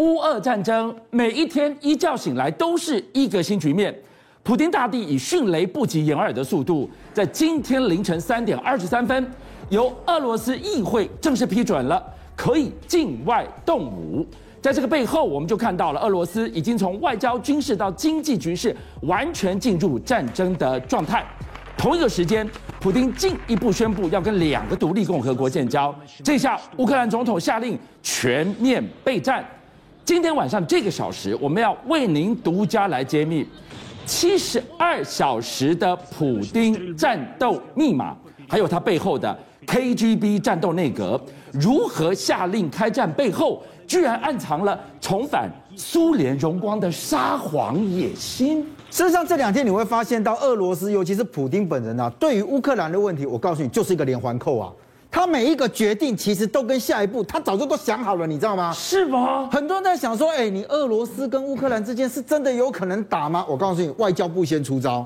[0.00, 3.94] 乌俄战争每一天一觉醒来都是一个新局面。
[4.42, 9.30] 普丁大帝以迅雷不及掩耳的速度，在今天凌晨三点二十三分，
[9.68, 12.02] 由俄罗斯议会正式批准了
[12.34, 14.26] 可以境外动武。
[14.62, 21.22] 在这个背后，我们就看到了俄罗斯已经从外交、军事到经济局势完全进入战争的状态。
[21.76, 22.48] 同一个时间，
[22.80, 25.94] 普丁进一步宣布要跟两个独立共和国建交。
[26.24, 29.44] 这下，乌克兰总统下令全面备战。
[30.04, 33.46] 今天晚上这个小时，我们要为您独家来揭秘
[34.04, 38.16] 七十二小时的普丁战斗密码，
[38.48, 41.20] 还有他背后的 KGB 战斗内阁
[41.52, 48.66] 如何下令开战，背后居然暗藏了重返苏联荣光的沙皇野心。
[48.90, 54.72] 事实上，这两天你会发现到俄罗斯，尤其是普丁本人啊，对于乌克兰的问题，我告诉你，就是一个连环扣啊。
[55.10, 58.72] 他每一个决定，其实都跟下一步，他早就都想好了，你知道吗？
[58.72, 59.48] 是吗？
[59.50, 63.44] 很多人在想说，哎，你俄罗斯跟乌克兰之间是真的有可能打吗？
[63.48, 65.04] 我告诉你，外交部先出招。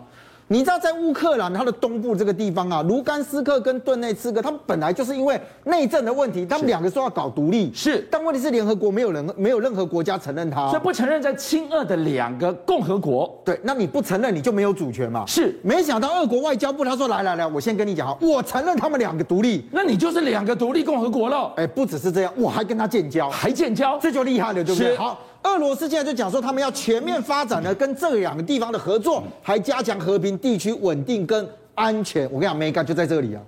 [0.55, 13.37] 你知道在乌克兰它的东部这个地方啊，卢甘斯克跟顿内茨克，他们本来就是因为内政的问题，他们两个说要搞独立，是，但问题是联合国没有人没有任何国家承认它，所以不承认在亲俄的两个共和国。
[13.45, 15.25] 对，那你不承认你就没有主权嘛？
[15.27, 21.53] 是，没想到俄国外交部他说来来来，我先跟你讲啊，我承认他们两个独立，那你就是两个独立共和国了。
[21.57, 24.97] 哎，不只是这样，我还跟他建交，还建交，这就厉害了，对不对？
[24.97, 25.19] 好。
[25.45, 32.25] 俄罗斯现在就讲说，他们要全面发展呢，跟这两个地方的合作，还加强和平、地区稳定跟安全。
[32.33, 33.43] 我跟你讲，mega 就在这里啊。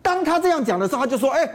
[0.00, 1.48] 当他这样讲的时候，他就说：“哎，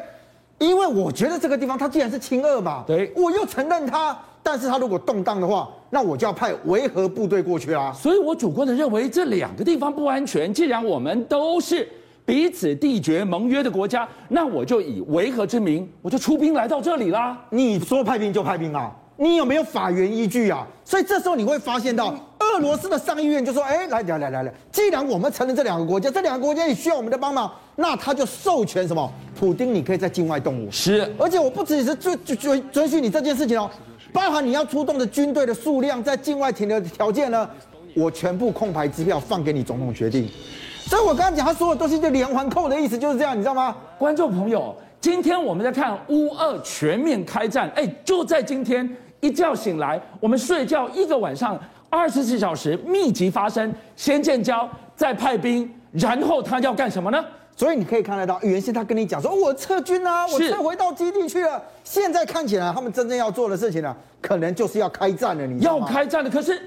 [0.60, 7.92] 因为我觉得这个地方它既然是亲俄嘛，对，我又承认它，但是他如果动荡的话，那我就要派维和部队过去啦。
[7.92, 10.54] 所以我主观的认为这两个地方不安全。
[10.54, 11.90] 既然我们都是
[12.24, 17.36] 彼此缔结盟约的国家，那我就以维和之名，我就出兵来到这里啦。
[17.50, 20.66] 你说派兵就派兵啊。”你有没有法源依据啊？
[20.84, 22.08] 所以这时候你会发现到，
[22.40, 29.12] 俄罗斯的上议院就说：“哎，来来来来来，既然我们承认这两个国家，这两个国家也需要我们的帮忙，那他就授权什么？
[29.40, 30.72] 普丁，你可以在境外动武。
[30.72, 33.70] 是，而且我不只是准准准许你这件事情哦，
[34.12, 37.48] 包含你要出动的军队的数量，在境外停留的条件呢，
[37.96, 40.28] 我全部空白支票放给你总统决定。
[40.88, 43.78] 所以我刚刚讲，他说的东西就连环扣的意思就是这样，你知道吗？
[44.00, 48.98] 观众朋友，今天我们在看乌俄全面开战，哎，就在今天。
[49.22, 51.58] 一觉醒来，我们睡觉一个晚上，
[51.90, 57.24] 二十四小时密集发生，先建交，再派兵，然后他要干什么呢？
[57.56, 61.62] 所以你可以看得到，原先他跟你讲说，我撤军啊，我撤回到基地去了。
[61.84, 65.46] 现在看起来，他们真正要做的事情呢，可能就是要开战了。
[65.46, 66.60] 你要开战了，可是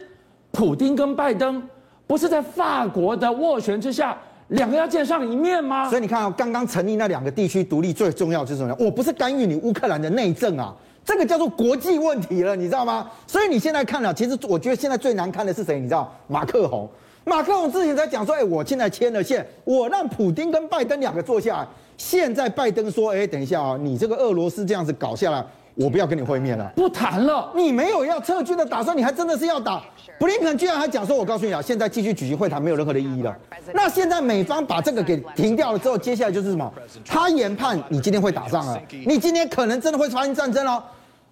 [0.53, 1.61] 普丁跟拜登
[2.07, 4.17] 不是在法国的斡旋之下，
[4.49, 5.89] 两个要见上一面吗？
[5.89, 8.77] 所以你看啊，刚刚成立那两个地区独立，最重要就是什么？
[8.79, 10.73] 我不是干预你乌克兰的内政啊。
[11.05, 13.11] 这个叫做国际问题了，你知道吗？
[13.27, 15.79] 所以你现在看了，其实我觉得现在最难看的是谁？
[15.79, 16.11] 你知道？
[16.27, 16.89] 马克宏。
[17.25, 21.69] 马克宏之前在讲说，哎，我现在牵了线，我让普京跟拜登两个坐下来。
[21.97, 25.45] 现在拜登说，哎，等一下啊，你这个俄罗斯这样子搞下来。
[25.75, 27.51] 我不要跟你会面了，不谈了。
[27.55, 29.83] 你没有要撤军的打算，你还真的是要打？
[30.19, 33.37] 布林肯居然还讲说，我告诉你啊，现在继续举行会谈没有任何的意义了。
[33.73, 36.73] 那现在美方把这个给停掉了之后，接下来就是什么？
[37.05, 40.83] 他研判你今天会打仗了，你今天可能真的会发生战争了。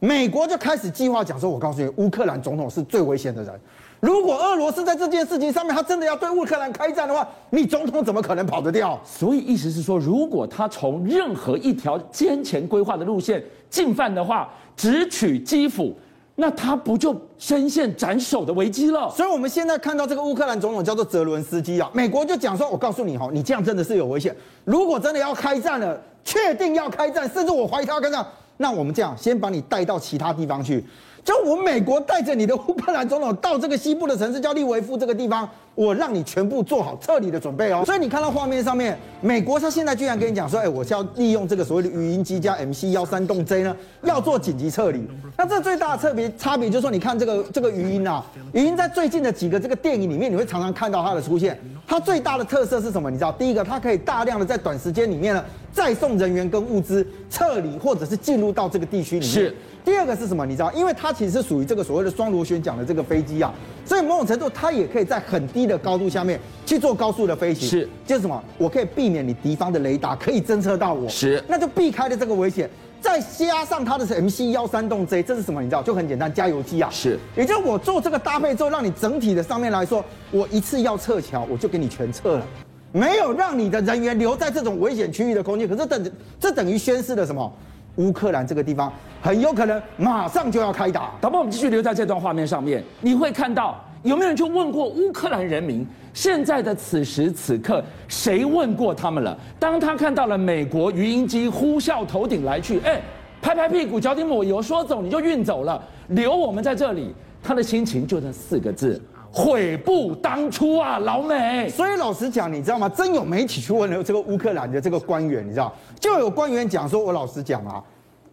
[0.00, 3.60] 美国就开始计划讲说，我告诉你，乌克兰总统是最危险的人。
[4.02, 9.00] 如果俄罗斯在这件事情上面，他真的要对乌克兰开战的话，你总统怎么可能跑得掉？
[9.04, 13.40] 所以意思是说，如果他从任何一条先前规划的路线
[13.70, 15.96] 进犯的话，直取基辅，
[16.34, 19.08] 那他不就深陷斩首的危机了？
[19.10, 24.34] 所以我们现在看到这个乌克兰总统叫做泽伦斯基啊，美国就讲说，我告诉你哈，你这样真的是有危险。
[24.64, 28.26] 如果真的要开战了，确定要开战，甚至我怀疑他要开战，
[28.56, 30.84] 那我们这样先把你带到其他地方去。
[31.24, 37.84] 就我美国带着你的乌克兰总统到这个西部的城市叫利维夫这个地方，我让你全部做好撤离的准备哦。
[37.86, 45.06] 所以你看到画面上面，美国他现在居然跟你讲说，哎，我是要利用这个所谓的语音机加 MC 幺三洞 J 呢，要做紧急撤离。
[45.36, 51.56] 那这最大的特别差别就是说，你看这个这个语音啊，语音在最近的几个这个电影里面，你会常常看到它的出现。
[51.86, 53.08] 它最大的特色是什么？
[53.10, 59.34] 你知道，第一个，它可以大量的在短时间里面呢，载送人员跟物资撤离，或者是进入到这个地区里面。
[59.34, 59.54] 是。
[59.84, 60.46] 第二个是什么？
[60.46, 63.52] 你知道，因为它其实是属于这个所谓的双螺旋桨的这个飞机啊，
[63.84, 67.69] 所以某种程度它也可以在很低的高度下面去做高速的飞行。
[67.69, 68.40] 是，就是什么？
[68.58, 71.08] 我可以避免你敌方的雷达可以侦测到我。
[71.08, 72.70] 是，那就避开了这个危险。
[73.00, 75.60] 再加上它的是 MC 幺三洞 J，这是什么？
[75.60, 76.88] 你知道，就很简单，加油机啊。
[76.92, 82.46] 是，也就是我做这个搭配之后，让你整体的上面来说，我一次要撤侨，我就给你全撤了，
[82.92, 85.66] 没有让你的人员留在这种危险区域的空间。
[85.68, 87.52] 可是等这等于宣示了什么？
[87.96, 88.90] 乌克兰这个地方
[89.20, 91.12] 很有可能马上就要开打。
[91.20, 95.86] 导播，我们继续留在这段画面上面，你会看到有没有人去问过乌克兰人民？
[96.14, 99.38] 现在的此时此刻，谁问过他们了？
[99.58, 103.00] 当他看到了美国鱼鹰机呼啸头顶来去，哎，
[103.42, 108.98] 拍拍屁股，脚底抹油，说走你就运走了，留我们在这里，他的心情就这四个字。
[109.32, 111.67] 悔不当初啊，老美！
[111.70, 112.87] 所以老实讲，你知道吗？
[112.88, 117.82] 真有媒体去问了这个乌克兰的这个官员，你知道，就有官员讲说，我老实讲啊，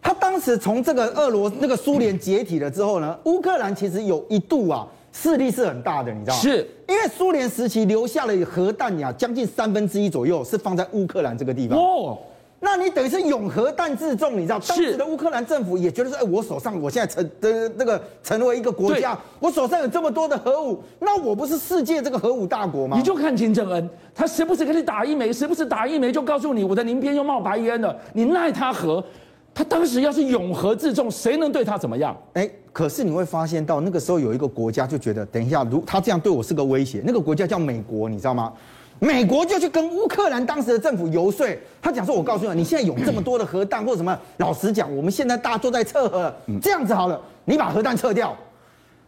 [0.02, 6.42] 他当时从这个俄罗那个苏联解体了之后呢， 乌克兰其实有一度啊势力是很大的，你知道吗？
[6.42, 11.80] 是因为苏联时期留下了核弹呀，将近三分之一左右是放在乌克兰这个地方。
[11.80, 12.18] 哦。
[12.62, 14.60] 那你等于是永和弹自重，你知道？
[14.60, 22.98] 当时的乌克兰政府也觉得说，哎，我手上我现在成的那个成为一个国家，我手上有这么多的核武，那我不是世界这个核武大国吗？
[22.98, 29.04] 你就看金正恩，他时不时给你打一枚，时不时打一枚，就告诉你我的鳞片又冒白烟了，你奈他何？
[29.52, 32.16] 他当时要是永和自重，谁能对他怎么样？
[32.34, 38.54] 哎，可是你会发现到那个时候有一个国家就觉得，等一下，如他这样对我是个威胁，那个国家叫美国，你知道吗？
[39.00, 41.48] 美国就去跟乌克兰当时的政府游说，
[41.82, 48.36] 他讲说：“我告诉你，你现在有这么多的核弹或者什么，老实讲，我们现在大家都在撤核，这样子好了，你把核弹撤掉。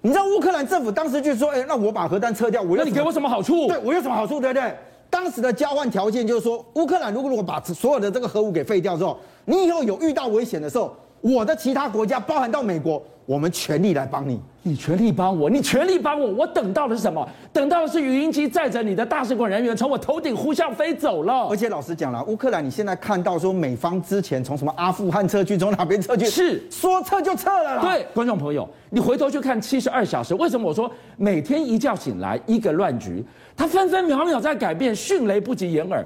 [0.02, 3.68] 你知道乌克兰政府当时就说：‘哎，那我把核弹撤掉，我要你给我什么好处？
[3.68, 4.74] 对我有什么好处，对不对？’
[5.10, 17.26] 当时的交换条件就是说，乌克兰如果如果把所有的这个核武给废掉之后，你以后有遇到危险的时候，我的其他国家，包含到美国。”我们全力来帮你，你全力帮我，你全力帮我，我等到的是什么？
[17.54, 21.48] 等到的是鱼鹰机载着你的大使馆人员从我头顶呼啸飞走了。
[21.48, 26.28] 而且老实讲了，乌克兰你现在看到说美方之前从什么阿富汗撤军，从哪边撤军？
[26.28, 27.82] 是说撤就撤了啦。
[27.82, 33.24] 对，观众朋友，你回头去看七十二小时，为什么我说每天一觉醒来一个乱局？
[33.56, 36.06] 它分分秒秒在改变，迅雷不及掩耳，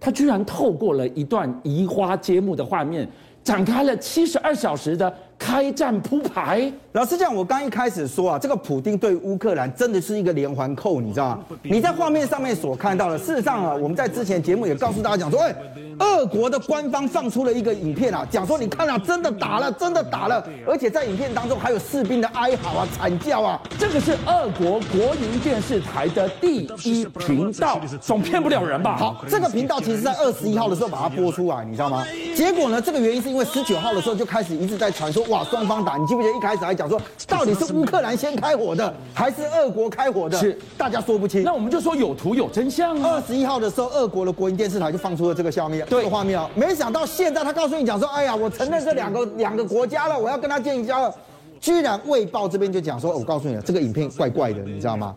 [0.00, 3.08] 它居然透过了一段移花接木的画面，
[3.44, 5.14] 展开了七十二小时的。
[5.36, 11.44] 开战铺排，老实讲，我刚一开始说啊，这个普丁对乌克兰真的是一个连环扣，你知道吗？
[11.64, 15.54] 你在画面上面所看到的，事实上啊，我们在之前节目也告诉大家讲说，哎，
[15.98, 28.96] 俄国的官方放出了一个影片啊，讲说你看啊，真的打了，真的打了，而且在影片当中还有士兵的哀嚎啊、惨叫啊，这个是俄国国营电视台的第一频道，总骗不了人吧？
[28.96, 32.04] 好，这个频道其实在二十一号的时候把它播出来，你知道吗？
[32.34, 35.24] 结果呢，这个原因是因为十九号的时候就开始一直在传说。
[35.24, 40.38] 哇，双方打，你记不记得一开始还讲说，到底是乌克兰先开火的，还是俄国开火的？
[40.38, 41.42] 是大家说不清。
[41.42, 43.14] 那我们就说有图有真相啊。
[43.14, 46.48] 二十一号的时候，俄国的国营电视台就放出了这个画面，对这个画面啊。
[46.54, 51.14] 没想到现在他告诉你讲说，哎呀，我承认这两个两个国家了，我要跟他建交了。
[51.60, 55.14] 居然《卫报》这边就讲说，我告诉你了，这个影片怪怪的，你知道吗？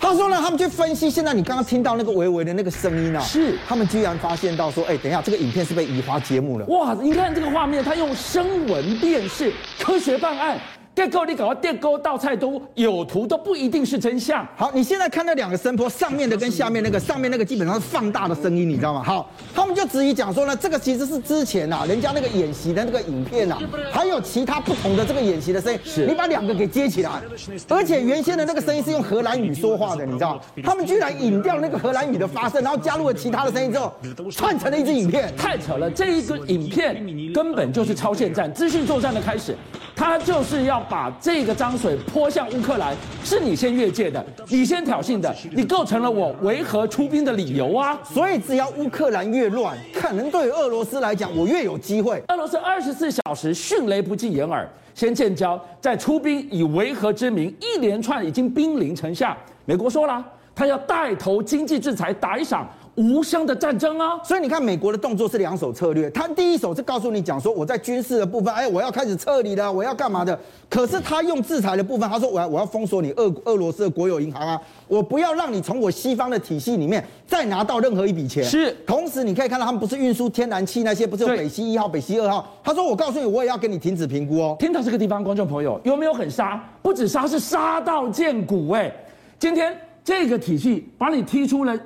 [0.00, 6.66] 他说呢，他们去分析，现在你刚刚听到那个微微的那个声音啊，是他们居然发现到说，哎，等一下，这个影片是被移花接木了。
[6.66, 10.58] 哇，你看这个画面，他用声纹辨识，科学办案。
[10.96, 14.48] 电沟，你搞到电沟倒菜都有图，都不一定是真相。
[14.56, 19.02] 好，你现在看那两个声波，上面的跟下面那个，上面那个基本上是放大的声音，你知道吗？
[19.04, 23.58] 好，他们就质疑讲说呢，这个其实是之前啊，人家那个演习的那个影片啊，
[23.92, 27.20] 还有其他不同的这个演习的声音，是你把两个给接起来，
[27.68, 30.40] 而且原先的那个声音是用荷兰语说话的，你知道？
[30.64, 33.92] 他们居然引掉那个荷兰语的发声，然后加入了其他的声音之后，
[34.30, 35.90] 串成了一支影片，太扯了！
[35.90, 37.04] 这一个影片
[37.34, 39.54] 根本就是超限战、资讯作战的开始，
[39.96, 40.76] 他就是要。
[40.88, 42.94] 把这个脏水泼向乌克兰，
[43.24, 47.98] 是你先越界的，你先挑衅的，你构成了我维和出兵的理由啊！
[48.04, 52.22] 所以只要乌克兰越乱，可能对于俄罗斯来讲，我越有机会。
[52.28, 59.36] 俄罗斯二十四小时迅雷不及掩耳，先建交，再出兵，以维和之名，一连串已经兵临城下。
[59.64, 62.68] 美国说了，他要带头经济制裁，打一场。
[62.96, 64.18] 无声的战争啊！
[64.24, 66.08] 所以你看，美国的动作是两手策略。
[66.10, 70.38] 他第一手是告诉你讲说，我在军事的部分，哎，我要开始撤离了，我要干嘛的？
[70.70, 78.42] 可是他用制裁的部分，他说我要我要封锁你俄俄罗斯的国有银行啊，我不要让你从我西方的体系里面再拿到任何一笔钱。
[78.42, 78.74] 是。
[78.86, 82.50] 同时你可以看到，他们不是运输天然气那些，不是有北溪一号、北溪二号。
[82.64, 84.56] 他说我告诉你，我也要给你停止评估哦。
[84.58, 86.58] 听到这个地方，观众朋友有没有很杀？
[86.80, 88.90] 不止杀，是杀到见骨哎！
[89.38, 91.78] 今天这个体系把你踢出了。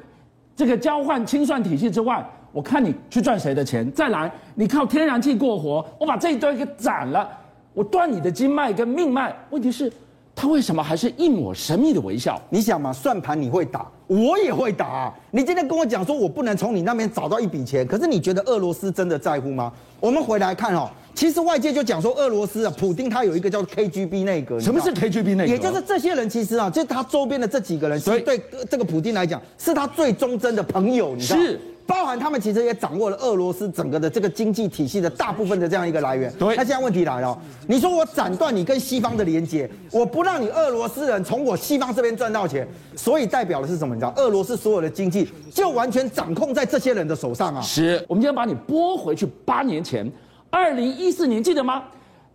[0.60, 3.90] 这个交换清算体系之外，我看你去赚谁的钱？
[3.92, 7.26] 再来，你靠天然气过活，我把这一堆给斩了，
[7.72, 9.34] 我断你的经脉跟命脉。
[9.48, 9.90] 问题是，
[10.36, 12.38] 他为什么还是一抹神秘的微笑？
[12.50, 15.14] 你想嘛，算盘你会打，我也会打啊。
[15.30, 19.72] 你今天跟我讲说，我不能从你那边找到一笔钱，可是你觉得俄罗斯真的在乎吗？
[20.00, 20.90] 我们回来看哦。
[21.14, 24.58] 其实外界就讲说，俄罗斯啊，普丁他有一个叫 KGB 内阁。
[24.58, 25.52] 什么是 KGB 内阁？
[25.52, 31.14] 也就是这些人其实啊，就他周边的这几个人，所以对这个普丁来讲，是他最忠贞的朋友。
[31.14, 31.40] 你知道？
[31.40, 31.60] 是。
[31.90, 36.32] 包含他们其实也掌握了俄罗斯整个的这个经济体系的大部分的这样一个来源。
[36.34, 43.92] 对，那现在问题来了，你说我斩断你跟西方的连接，我不让你俄罗斯人从我西方这边赚到钱，所以代表的是什么？
[43.96, 47.60] 你知道，俄罗斯所有的经济就完全掌控在这些人的手上啊。
[47.60, 50.08] 是，我们今天把你拨回去八年前，
[50.48, 51.82] 二零一四年，记得吗？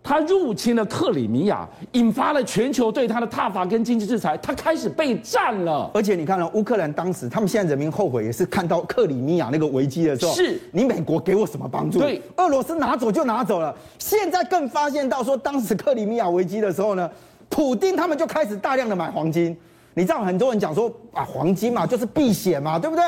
[0.05, 5.89] 他入侵了克里米亚，引发了全球对他的挞伐跟经济制裁，他开始备战了。
[5.95, 11.97] 而且你看了乌克兰当时，他们现在人民后悔，也是看到克里米亚那个危机的时候，是你美国给我什么帮助？
[11.97, 13.75] 对，俄罗斯拿走就拿走了。
[13.97, 17.09] 现在更发现到说，当时克里米亚危机的时候呢，
[17.49, 19.57] 普丁他们就开始大量的买黄金。
[19.95, 23.03] 你知道很多人讲说啊，黄金嘛就是避险嘛，对不对？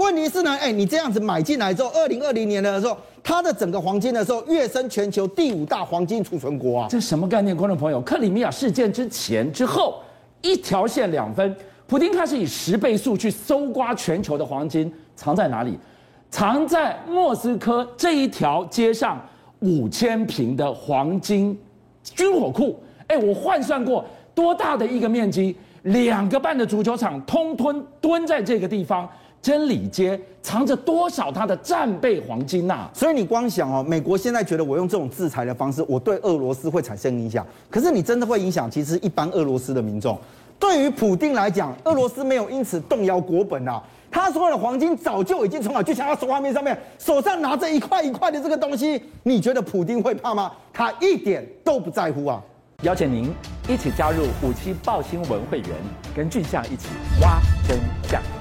[0.00, 6.88] 问题是呢，哎，你这样子买进来之后，二零二零年的时候，它的整个黄金的时候跃升全球第五大黄金储存国啊！
[6.88, 8.00] 这什么概念，观众朋友？
[8.00, 10.00] 克里米亚事件之前之后，
[10.40, 11.54] 一条线两分，
[11.86, 15.78] 普丁开始以十倍速去搜刮全球的黄金，藏在哪里？
[16.30, 19.20] 藏在莫斯科这一条街上
[19.58, 21.58] 五千坪的黄金
[22.02, 22.82] 军火库。
[23.08, 24.02] 哎，我换算过，
[24.34, 25.54] 多大的一个面积？
[25.82, 29.06] 两个半的足球场，通通蹲在这个地方。
[29.42, 32.90] 真理街藏着多少它的战备黄金呐、啊？
[32.92, 37.46] 所以你光想哦，美国现在觉得我用这种制裁的方式，我对俄罗斯会产生影响。
[37.70, 40.18] 可是你真的会影响，其实一般俄罗斯的民众。
[40.58, 43.82] 对于普丁来讲，俄罗斯没有因此动摇国本啊。
[44.10, 50.52] 他所有的黄金早就已经存好，就像他手画面上面手上拿着一块一块的这个东西，你觉得普丁会怕吗？
[50.72, 52.42] 他一点都不在乎啊！
[52.82, 53.32] 邀请您
[53.68, 55.68] 一起加入五七报新闻会员，
[56.14, 56.88] 跟俊相一起
[57.22, 57.78] 挖真
[58.10, 58.39] 相。